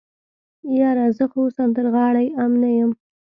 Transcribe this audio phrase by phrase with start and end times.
[0.77, 2.91] يره زه خو سندرغاړی ام نه يم.